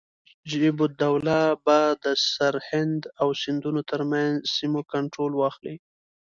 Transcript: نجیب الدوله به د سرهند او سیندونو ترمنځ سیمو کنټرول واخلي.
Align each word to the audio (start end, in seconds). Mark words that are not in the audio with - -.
نجیب 0.43 0.77
الدوله 0.85 1.39
به 1.65 1.79
د 2.03 2.05
سرهند 2.33 3.01
او 3.21 3.27
سیندونو 3.41 3.81
ترمنځ 3.91 4.33
سیمو 4.55 4.81
کنټرول 4.91 5.31
واخلي. 5.35 5.75